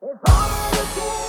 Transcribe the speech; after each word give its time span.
If 0.00 0.18
all 0.28 1.27